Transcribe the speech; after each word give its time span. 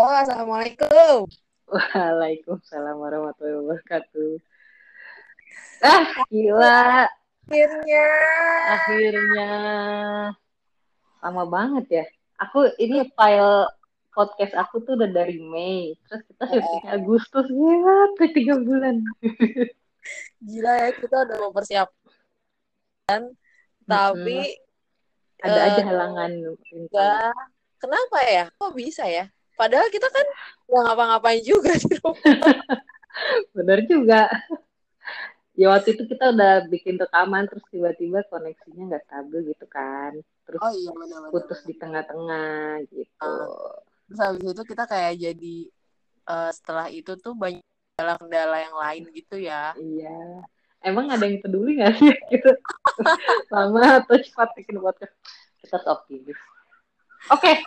Halo, 0.00 0.16
Assalamualaikum. 0.16 1.28
Waalaikumsalam 1.68 2.96
warahmatullahi 2.96 3.60
wabarakatuh. 3.60 4.32
Ah, 5.84 6.08
gila. 6.32 7.04
Akhirnya. 7.44 8.06
Akhirnya. 8.80 9.50
Lama 11.20 11.44
banget 11.44 11.84
ya. 11.92 12.04
Aku 12.40 12.64
ini 12.80 13.12
file 13.12 13.68
podcast 14.16 14.56
aku 14.56 14.80
tuh 14.88 14.96
udah 14.96 15.12
dari 15.12 15.36
Mei. 15.36 15.92
Terus 16.08 16.24
kita 16.32 16.48
syutingnya 16.48 16.96
Agustus. 16.96 17.44
Ya, 17.52 17.92
tiga 18.32 18.56
bulan. 18.56 19.04
Gila 20.40 20.72
ya, 20.80 20.88
kita 20.96 21.28
udah 21.28 21.36
mempersiapkan. 21.44 23.20
Tapi 23.84 24.64
Ada 25.44 25.60
Eh, 25.60 25.66
aja 25.76 25.82
halangan. 25.92 26.56
enggak. 26.72 27.36
Kenapa 27.76 28.18
ya? 28.24 28.48
Kok 28.56 28.72
bisa 28.72 29.04
ya? 29.04 29.28
Padahal 29.60 29.88
kita 29.92 30.08
kan 30.08 30.26
nggak 30.64 30.82
ngapa-ngapain 30.88 31.42
juga 31.44 31.76
di 31.76 31.92
rumah. 32.00 32.16
Bener 33.56 33.78
juga. 33.84 34.24
Ya 35.52 35.68
waktu 35.68 35.92
itu 35.92 36.08
kita 36.08 36.32
udah 36.32 36.64
bikin 36.72 36.96
rekaman 36.96 37.44
terus 37.44 37.60
tiba-tiba 37.68 38.24
koneksinya 38.32 38.96
nggak 38.96 39.04
stabil 39.04 39.52
gitu 39.52 39.66
kan. 39.68 40.16
Terus 40.48 40.60
Oh 40.64 40.72
iya 40.72 40.90
benar-benar. 40.96 41.30
putus 41.36 41.60
di 41.68 41.74
tengah-tengah 41.76 42.80
gitu. 42.88 43.34
Terus 44.08 44.18
habis 44.24 44.40
itu 44.48 44.62
kita 44.64 44.88
kayak 44.88 45.14
jadi 45.20 45.56
eh, 46.24 46.50
setelah 46.56 46.88
itu 46.88 47.12
tuh 47.20 47.36
banyak 47.36 47.60
kendala-kendala 48.00 48.56
yang 48.64 48.76
lain 48.80 49.02
gitu 49.12 49.36
ya. 49.36 49.76
Iya. 49.76 50.48
Emang 50.80 51.12
ada 51.12 51.28
yang 51.28 51.44
peduli 51.44 51.76
gak 51.76 52.00
sih 52.00 52.08
gitu? 52.32 52.56
Lama 53.52 54.00
atau 54.00 54.16
cepat 54.16 54.56
bikin 54.56 54.80
podcast? 54.80 55.12
Kita 55.60 55.76
optimis. 55.84 56.40
Oke, 57.28 57.60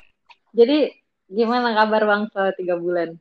jadi 0.50 0.90
gimana 1.34 1.74
kabar 1.74 2.06
Bang 2.06 2.30
selama 2.30 2.54
tiga 2.54 2.78
bulan? 2.78 3.18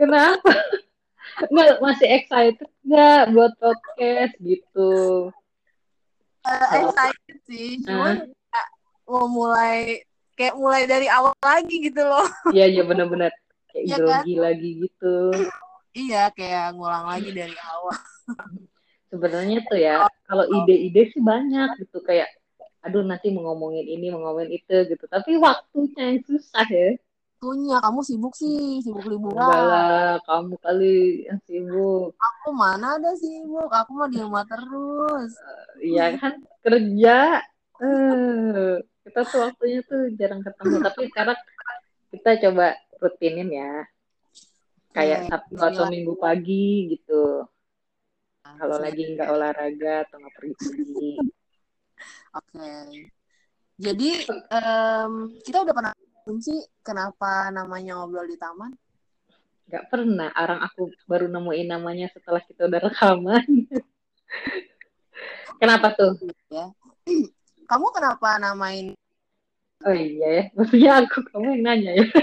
Kenapa? 0.00 0.52
Nggak, 1.52 1.80
masih 1.80 2.08
excited 2.08 2.68
nggak 2.84 3.32
buat 3.36 3.52
podcast 3.60 4.34
gitu? 4.40 5.28
Eh, 6.48 6.68
excited 6.80 7.38
sih, 7.44 7.84
cuman 7.84 8.24
kayak 8.32 8.68
mau 9.04 9.28
mulai 9.28 10.00
kayak 10.36 10.56
mulai 10.56 10.88
dari 10.88 11.04
awal 11.12 11.36
lagi 11.44 11.84
gitu 11.84 12.00
loh. 12.00 12.24
Iya, 12.52 12.66
iya 12.72 12.82
benar-benar. 12.84 13.28
Kayak 13.68 13.84
Iya 13.84 13.96
grogi 14.00 14.34
lagi 14.40 14.70
gitu. 14.88 15.16
Iya, 15.92 16.32
kayak 16.32 16.72
ngulang 16.76 17.06
lagi 17.08 17.30
dari 17.36 17.56
awal. 17.60 17.96
Sebenarnya 19.10 19.58
tuh 19.66 19.78
ya 19.78 20.06
kalau 20.24 20.46
ide-ide 20.46 21.10
sih 21.10 21.20
banyak 21.20 21.76
gitu 21.82 21.98
kayak 22.06 22.30
aduh 22.80 23.04
nanti 23.04 23.28
mau 23.28 23.52
ngomongin 23.52 23.84
ini 23.84 24.08
mau 24.08 24.24
ngomongin 24.24 24.56
itu 24.56 24.76
gitu. 24.88 25.04
Tapi 25.04 25.36
waktunya 25.36 26.16
yang 26.16 26.20
susah 26.24 26.66
ya. 26.68 26.96
Tunya, 27.40 27.80
kamu 27.80 28.04
sibuk 28.04 28.36
sih, 28.36 28.84
sibuk 28.84 29.00
enggak 29.00 29.16
liburan. 29.16 29.40
lah 29.64 30.20
kamu 30.28 30.54
kali 30.60 31.24
yang 31.24 31.40
sibuk. 31.48 32.12
Aku 32.16 32.52
mana 32.52 33.00
ada 33.00 33.16
sibuk, 33.16 33.68
aku 33.72 33.90
mah 33.96 34.08
di 34.12 34.20
rumah 34.20 34.44
terus. 34.44 35.32
iya 35.80 36.20
kan 36.20 36.36
kerja. 36.60 37.40
Eh 37.80 38.84
kita 39.08 39.20
tuh 39.24 39.40
waktunya 39.48 39.80
tuh 39.88 40.12
jarang 40.20 40.44
ketemu. 40.44 40.74
Tapi 40.84 41.00
sekarang 41.08 41.38
kita 42.12 42.30
coba 42.48 42.66
rutinin 43.00 43.48
ya. 43.48 43.72
Kayak 44.90 45.18
Oke, 45.24 45.28
Sabtu 45.32 45.54
atau 45.54 45.68
bismillah. 45.70 45.90
Minggu 45.92 46.14
pagi 46.18 46.68
gitu 46.92 47.09
kalau 48.58 48.76
lagi 48.80 49.02
nggak 49.14 49.28
olahraga 49.30 49.94
atau 50.08 50.16
nggak 50.18 50.34
pergi-pergi 50.34 51.12
Oke. 52.30 52.70
Jadi, 53.74 54.22
em, 54.30 55.12
kita 55.42 55.66
udah 55.66 55.74
pernah 55.74 55.92
sih 56.38 56.62
kenapa 56.80 57.50
namanya 57.50 57.98
ngobrol 57.98 58.24
di 58.24 58.38
taman? 58.38 58.70
nggak 59.70 59.86
pernah. 59.86 60.34
Orang 60.34 60.60
aku 60.66 60.90
baru 61.06 61.30
nemuin 61.30 61.70
namanya 61.70 62.10
setelah 62.10 62.42
kita 62.42 62.66
udah 62.66 62.90
rekaman. 62.90 63.46
Kenapa 65.62 65.94
tuh? 65.94 66.18
Ya. 66.50 66.74
Kamu 67.70 67.86
kenapa 67.94 68.34
namain? 68.42 68.98
Oh 69.86 69.94
iya 69.94 70.28
ya 70.28 70.44
maksudnya 70.58 70.90
aku 71.04 71.22
kamu 71.30 71.46
yang 71.54 71.62
nanya 71.62 71.92
ya. 72.02 72.06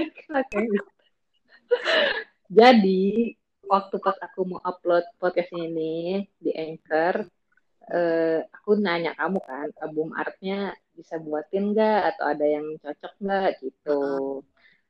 Jadi 2.59 3.36
waktu 3.67 3.95
pas 3.99 4.17
aku 4.23 4.39
mau 4.47 4.61
upload 4.63 5.03
podcast 5.19 5.51
ini 5.53 6.23
di 6.39 6.51
Anchor 6.55 7.27
eh, 7.91 8.39
aku 8.47 8.79
nanya 8.79 9.15
kamu 9.15 9.39
kan 9.43 9.67
album 9.83 10.15
artnya 10.15 10.75
bisa 10.95 11.19
buatin 11.19 11.75
nggak 11.75 12.15
atau 12.15 12.25
ada 12.31 12.45
yang 12.47 12.65
cocok 12.81 13.13
nggak 13.21 13.49
gitu 13.63 14.01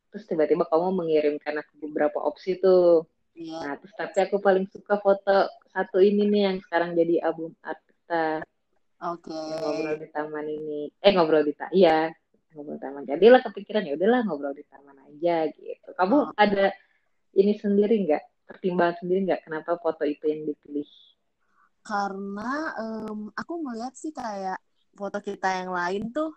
terus 0.08 0.24
tiba-tiba 0.26 0.64
kamu 0.70 0.96
mengirimkan 0.96 1.60
aku 1.60 1.90
beberapa 1.90 2.24
opsi 2.24 2.58
tuh 2.58 3.06
ya, 3.38 3.60
Nah, 3.62 3.74
terus 3.78 3.94
tapi 3.94 4.18
aku 4.24 4.42
paling 4.42 4.66
suka 4.72 4.98
foto 4.98 5.46
satu 5.70 6.02
ini 6.02 6.26
nih 6.26 6.42
yang 6.50 6.58
sekarang 6.66 6.98
jadi 6.98 7.22
album 7.22 7.54
art 7.62 7.78
kita 7.86 8.42
Oke. 8.98 9.30
yang 9.30 9.62
ngobrol 9.62 9.96
di 10.02 10.08
taman 10.10 10.46
ini. 10.50 10.82
Eh 11.06 11.12
ngobrol 11.14 11.44
di 11.46 11.54
taman, 11.54 11.74
iya 11.76 12.10
ngobrol 12.58 12.80
di 12.80 12.82
taman. 12.82 13.04
Jadilah 13.06 13.42
kepikiran 13.46 13.86
ya 13.86 13.94
udahlah 13.94 14.22
ngobrol 14.26 14.58
di 14.58 14.66
taman 14.66 14.98
aja 15.06 15.46
gitu. 15.54 15.86
Oh. 15.86 15.94
Kamu 15.94 16.18
ada 16.34 16.74
ini 17.38 17.54
sendiri 17.62 17.94
nggak? 18.10 18.24
Pertimbangan 18.48 18.96
sendiri 19.04 19.20
nggak 19.28 19.42
kenapa 19.46 19.72
foto 19.84 20.04
itu 20.14 20.24
yang 20.32 20.42
dipilih? 20.50 20.88
Karena 21.88 22.52
em, 22.82 23.20
aku 23.40 23.54
melihat 23.66 23.94
sih 23.96 24.12
kayak 24.12 24.60
foto 25.00 25.18
kita 25.24 25.48
yang 25.64 25.72
lain 25.72 26.04
tuh 26.16 26.30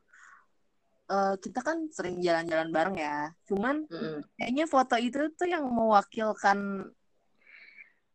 eh, 1.10 1.34
kita 1.44 1.60
kan 1.66 1.76
sering 1.96 2.16
jalan-jalan 2.26 2.70
bareng 2.76 2.96
ya. 3.06 3.16
Cuman 3.48 3.76
Mm-mm. 3.90 4.22
kayaknya 4.38 4.64
foto 4.74 4.94
itu 5.06 5.18
tuh 5.38 5.48
yang 5.54 5.64
mewakilkan 5.66 6.58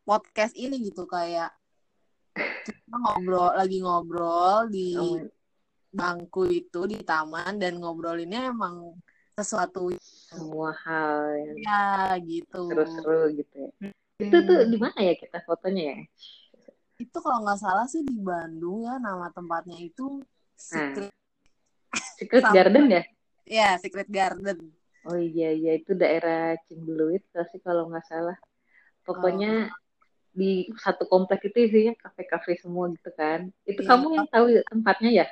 podcast 0.07 0.53
ini 0.55 0.75
gitu 0.87 1.03
kayak 1.09 1.49
kita 2.65 2.95
ngobrol 3.01 3.51
lagi 3.59 3.77
ngobrol 3.83 4.69
di 4.75 4.89
Oh, 4.97 5.19
bangku 5.99 6.41
itu 6.59 6.79
di 6.91 6.97
taman 7.09 7.53
dan 7.61 7.73
ngobrolinnya 7.81 8.51
emang 8.53 8.75
sesuatu 9.35 9.91
semua 9.99 10.71
hal 10.87 11.19
yang 11.43 11.57
ya 11.59 11.85
gitu. 12.23 12.71
seru-seru 12.71 13.35
gitu 13.35 13.55
ya. 13.67 13.69
Hmm. 13.83 13.93
Itu 14.15 14.37
tuh 14.47 14.57
di 14.71 14.77
mana 14.79 14.95
ya 15.03 15.13
kita 15.19 15.43
fotonya 15.43 15.83
ya? 15.91 15.97
Itu 16.95 17.17
kalau 17.19 17.43
nggak 17.43 17.59
salah 17.59 17.83
sih 17.83 17.99
di 18.07 18.15
Bandung 18.15 18.87
ya 18.87 18.95
nama 18.95 19.27
tempatnya 19.35 19.75
itu 19.75 20.23
Secret 20.55 21.11
Secret 22.15 22.43
Sampai- 22.47 22.55
Garden 22.55 22.85
ya? 22.87 23.03
ya 23.43 23.69
Secret 23.75 24.07
Garden. 24.07 24.71
Oh 25.03 25.19
iya 25.19 25.51
iya 25.51 25.75
itu 25.75 25.91
daerah 25.93 26.55
Cimbeluit 26.71 27.21
sih 27.27 27.59
kalau 27.59 27.91
nggak 27.91 28.07
salah. 28.07 28.39
Pokoknya 29.03 29.67
di 30.31 30.71
satu 30.79 31.05
komplek 31.11 31.51
itu 31.51 31.59
isinya 31.67 31.93
kafe-kafe 32.07 32.55
semua 32.63 32.87
gitu 32.95 33.11
kan. 33.19 33.51
Itu 33.67 33.83
Iya. 33.83 33.89
kamu 33.91 34.05
yang 34.15 34.27
tahu 34.31 34.45
tempatnya 34.71 35.11
ya? 35.11 35.27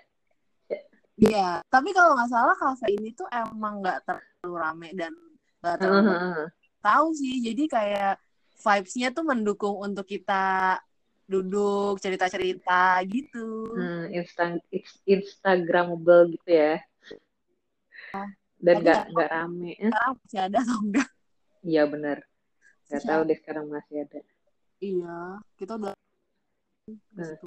Iya, 1.13 1.61
tapi 1.69 1.93
kalau 1.93 2.17
nggak 2.17 2.31
salah 2.31 2.55
kafe 2.57 2.89
ini 2.89 3.13
tuh 3.13 3.29
emang 3.29 3.85
nggak 3.85 4.01
terlalu 4.01 4.53
rame 4.57 4.89
dan 4.97 5.13
nggak 5.61 5.77
terlalu 5.77 6.09
Heeh. 6.09 6.45
tahu 6.81 7.07
sih. 7.13 7.35
Jadi 7.43 7.63
kayak 7.69 8.17
vibes-nya 8.57 9.09
tuh 9.13 9.21
mendukung 9.21 9.77
untuk 9.77 10.09
kita 10.09 10.77
duduk 11.29 12.01
cerita-cerita 12.01 12.97
gitu. 13.05 13.45
Hmm, 13.77 14.09
instan 14.09 14.57
ins- 14.73 15.01
instagramable 15.05 16.33
gitu 16.33 16.49
ya. 16.49 16.81
Dan 18.63 18.75
nggak 18.81 19.11
nggak 19.13 19.29
rame. 19.29 19.75
Eh, 19.77 19.91
Sekarang 19.91 20.13
masih 20.17 20.39
ada 20.39 20.57
atau 20.63 20.77
enggak? 20.81 21.07
Iya 21.63 21.83
benar. 21.85 22.17
Nggak 22.89 23.01
Iya. 23.03 23.09
tahu 23.09 23.21
deh 23.29 23.37
sekarang 23.37 23.65
masih 23.69 23.95
ada. 24.01 24.19
Iya, 24.81 25.17
kita 25.61 25.73
udah 25.77 25.93
Nah. 27.15 27.37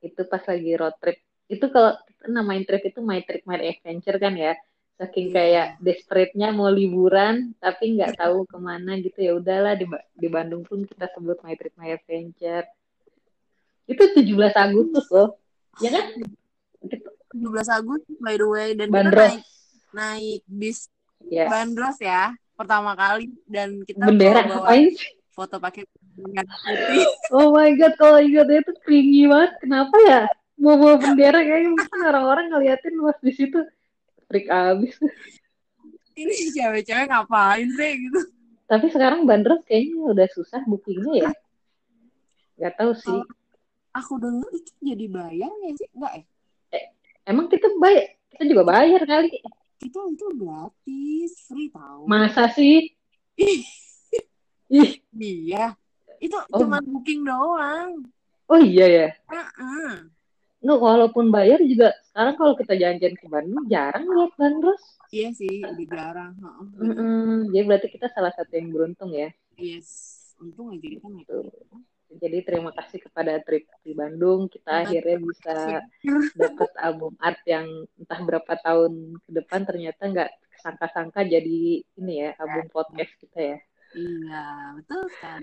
Itu 0.00 0.20
pas 0.28 0.40
lagi 0.44 0.72
road 0.76 0.96
trip. 1.00 1.20
Itu 1.46 1.68
kalau 1.68 1.94
kita 2.06 2.26
namain 2.28 2.64
trip 2.64 2.82
itu 2.84 3.00
my 3.00 3.20
trip 3.20 3.44
my 3.44 3.58
adventure 3.58 4.16
kan 4.16 4.34
ya. 4.34 4.54
Saking 4.94 5.28
Iya. 5.28 5.34
kayak 5.34 5.66
desperate-nya 5.82 6.54
mau 6.54 6.70
liburan 6.70 7.50
tapi 7.58 7.98
nggak 7.98 8.14
tahu 8.14 8.46
ke 8.46 8.58
mana 8.58 8.94
gitu 9.02 9.18
ya 9.18 9.32
udahlah 9.34 9.74
di, 9.74 9.90
di 10.14 10.28
Bandung 10.30 10.62
pun 10.62 10.86
kita 10.86 11.10
sebut 11.10 11.42
my 11.42 11.54
trip 11.54 11.74
my 11.74 11.90
adventure. 11.90 12.62
Itu 13.84 14.02
17 14.14 14.24
Agustus 14.54 15.06
loh. 15.10 15.34
Ya 15.82 15.90
kan? 15.90 16.04
Gitu. 16.80 17.08
17 17.34 17.42
Agustus 17.74 18.16
by 18.22 18.38
the 18.38 18.46
way 18.46 18.68
dan 18.72 18.86
kita 18.86 18.94
Bandros. 18.94 19.30
naik 19.34 19.42
naik 19.90 20.40
bis 20.46 20.78
Ya. 21.24 21.48
Bandros 21.48 21.96
ya 21.98 22.36
pertama 22.52 22.92
kali 22.92 23.32
dan 23.48 23.80
kita 23.82 24.04
Bendera 24.06 24.44
bawa 24.44 24.68
ngapain 24.68 24.92
foto 25.32 25.56
pakai 25.56 25.82
putih. 25.88 26.36
Oh 27.32 27.50
my 27.50 27.72
god, 27.74 27.96
kalau 27.96 28.20
ingatnya 28.20 28.60
itu 28.60 28.72
cringy 28.84 29.24
banget. 29.26 29.52
Kenapa 29.58 29.96
ya? 30.04 30.20
Mau 30.54 30.78
bawa 30.78 30.96
bendera 31.02 31.42
kayaknya 31.42 31.70
mungkin 31.74 32.00
orang-orang 32.06 32.46
ngeliatin 32.48 32.94
mas 33.02 33.18
di 33.20 33.32
situ 33.34 33.58
freak 34.30 34.46
abis. 34.48 34.94
Ini 36.14 36.34
cewek-cewek 36.54 37.10
ngapain 37.10 37.68
sih 37.74 37.92
gitu. 38.06 38.20
Tapi 38.64 38.86
sekarang 38.88 39.26
bandros 39.26 39.60
kayaknya 39.66 39.98
udah 40.14 40.28
susah 40.30 40.62
bookingnya 40.64 41.26
ya. 41.26 41.30
Gak 42.54 42.74
tahu 42.78 42.92
sih. 42.94 43.18
aku 43.94 44.18
dengar 44.18 44.50
itu 44.50 44.70
jadi 44.82 45.06
bayar 45.10 45.50
ya 45.50 45.70
sih? 45.74 45.88
Enggak 45.94 46.12
ya? 46.18 46.24
Emang 47.26 47.46
kita 47.46 47.66
bayar, 47.78 48.14
kita 48.30 48.42
juga 48.46 48.62
bayar 48.66 49.00
kali. 49.06 49.30
Itu 49.82 50.00
itu 50.10 50.26
gratis, 50.34 51.32
free 51.46 51.70
tahu. 51.70 52.06
Masa 52.06 52.46
sih? 52.50 52.94
Ih, 53.38 53.62
Iya. 55.14 55.74
Itu 56.18 56.36
Oh. 56.50 56.62
cuma 56.62 56.78
booking 56.82 57.22
doang. 57.26 58.06
oh 58.48 58.60
iya 58.60 58.86
ya. 58.86 59.08
Heeh. 59.30 60.13
Nggak, 60.64 60.80
walaupun 60.80 61.28
bayar 61.28 61.60
juga 61.60 61.92
sekarang 62.08 62.34
kalau 62.40 62.52
kita 62.56 62.72
jalan-jalan 62.72 63.16
ke 63.20 63.26
Bandung 63.28 63.64
jarang 63.68 64.04
lihat 64.08 64.32
bandros. 64.40 64.80
Iya 65.12 65.28
sih, 65.36 65.60
udah 65.60 65.86
jarang. 65.92 66.32
Heeh. 66.40 66.64
Mm-mm. 66.80 67.52
Jadi 67.52 67.64
berarti 67.68 67.88
kita 67.92 68.08
salah 68.16 68.32
satu 68.32 68.52
yang 68.56 68.72
beruntung 68.72 69.12
ya. 69.12 69.28
Yes. 69.60 70.16
Untung 70.40 70.72
aja 70.72 70.80
kita. 70.80 71.04
Tuh. 71.28 71.52
Jadi 72.14 72.38
terima 72.46 72.70
kasih 72.72 72.98
kepada 73.04 73.42
trip 73.42 73.68
di 73.82 73.92
Bandung 73.92 74.46
kita 74.46 74.86
akhirnya 74.86 75.18
bisa 75.18 75.82
dapat 76.38 76.70
album 76.78 77.12
art 77.18 77.42
yang 77.44 77.66
entah 77.98 78.20
berapa 78.22 78.52
tahun 78.62 79.18
ke 79.18 79.30
depan 79.42 79.66
ternyata 79.66 80.02
nggak 80.06 80.30
sangka-sangka 80.62 81.26
jadi 81.26 81.82
ini 81.82 82.14
ya 82.24 82.30
album 82.38 82.70
podcast 82.70 83.12
kita 83.18 83.40
ya. 83.42 83.58
Iya, 83.94 84.42
betul 84.80 85.02
kan. 85.18 85.42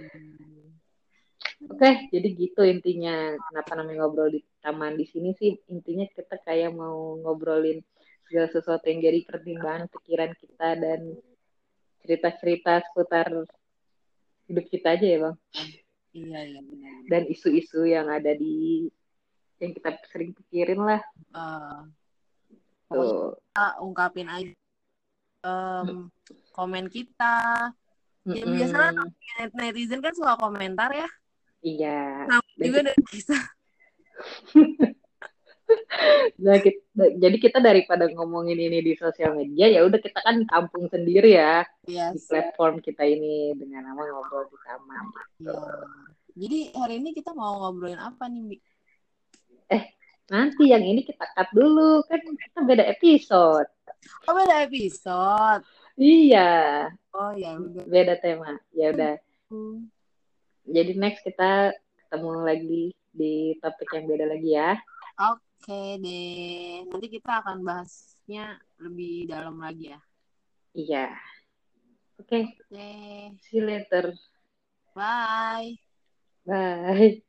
Oke, 1.69 2.09
jadi 2.09 2.27
gitu 2.33 2.61
intinya 2.65 3.37
kenapa 3.37 3.71
namanya 3.77 4.05
ngobrol 4.05 4.33
di 4.33 4.41
taman 4.65 4.97
di 4.97 5.05
sini 5.05 5.29
sih 5.37 5.53
intinya 5.69 6.09
kita 6.09 6.41
kayak 6.41 6.73
mau 6.73 7.19
ngobrolin 7.21 7.85
segala 8.25 8.47
sesuatu 8.49 8.89
yang 8.89 9.01
jadi 9.03 9.19
pertimbangan 9.27 9.85
pikiran 9.91 10.31
kita 10.37 10.69
dan 10.79 10.99
cerita-cerita 12.01 12.81
seputar 12.89 13.45
hidup 14.49 14.65
kita 14.73 14.97
aja 14.97 15.05
ya 15.05 15.19
bang 15.29 15.37
Iya, 16.11 16.39
iya 16.43 16.59
benar. 16.59 16.91
dan 17.07 17.23
isu-isu 17.31 17.87
yang 17.87 18.11
ada 18.11 18.35
di 18.35 18.89
yang 19.63 19.71
kita 19.71 19.95
sering 20.11 20.33
pikirin 20.35 20.81
lah 20.81 20.99
Eh, 21.31 21.79
tuh 22.91 23.37
kita 23.39 23.65
ungkapin 23.79 24.27
aja 24.27 24.51
em, 25.47 26.11
komen 26.51 26.91
kita. 26.91 27.71
Ya 28.27 28.43
Mm-mm. 28.43 28.53
biasanya 28.53 28.91
net- 29.39 29.55
netizen 29.55 30.03
kan 30.03 30.11
suka 30.11 30.35
komentar 30.35 30.91
ya. 30.91 31.07
Iya 31.61 32.25
Sama 32.27 32.43
Dan 32.57 32.65
juga 32.67 32.79
dari 32.85 33.03
kita. 33.07 33.37
Nah, 36.35 36.59
kita- 36.59 37.15
jadi 37.15 37.37
kita 37.39 37.63
daripada 37.63 38.03
ngomongin 38.11 38.59
ini 38.59 38.83
di 38.83 38.91
sosial 38.99 39.39
media 39.39 39.71
ya 39.71 39.87
udah 39.87 40.03
kita 40.03 40.19
kan 40.19 40.43
kampung 40.43 40.91
sendiri 40.91 41.39
ya 41.39 41.63
Iya. 41.87 42.11
di 42.11 42.19
platform 42.19 42.83
kita 42.83 43.07
ini 43.07 43.55
dengan 43.55 43.87
nama 43.87 44.03
ngobrol 44.03 44.51
di 44.51 44.57
taman. 44.67 45.03
Iya. 45.39 45.55
Jadi 46.35 46.59
hari 46.75 46.95
ini 46.99 47.09
kita 47.15 47.31
mau 47.31 47.55
ngobrolin 47.57 47.95
apa 47.97 48.27
nih, 48.27 48.43
Mik? 48.51 48.61
Nanti 50.27 50.63
yang 50.67 50.83
ini 50.83 51.03
kita 51.03 51.23
cut 51.27 51.47
dulu 51.51 52.03
kan 52.03 52.19
kita 52.19 52.59
beda 52.63 52.83
episode. 52.87 53.67
Oh, 54.27 54.33
beda 54.35 54.67
episode. 54.67 55.63
Iya, 55.95 56.87
Oh, 57.11 57.31
ya 57.31 57.55
udah. 57.55 57.83
beda 57.83 58.15
tema. 58.19 58.59
Ya 58.71 58.91
udah. 58.91 59.15
Hmm. 59.47 59.87
Jadi 60.67 60.91
next 60.97 61.25
kita 61.25 61.73
ketemu 62.07 62.31
lagi 62.43 62.83
di 63.11 63.55
topik 63.59 63.89
yang 63.95 64.05
beda 64.07 64.25
lagi 64.29 64.49
ya. 64.55 64.71
Oke 65.19 65.99
deh. 66.01 66.87
Nanti 66.87 67.07
kita 67.07 67.41
akan 67.43 67.61
bahasnya 67.61 68.57
lebih 68.81 69.29
dalam 69.29 69.59
lagi 69.59 69.93
ya. 69.93 69.99
Iya. 70.71 71.07
Oke, 72.21 72.53
Oke. 72.69 72.89
see 73.41 73.57
you 73.57 73.65
later. 73.65 74.13
Bye. 74.93 75.75
Bye. 76.45 77.25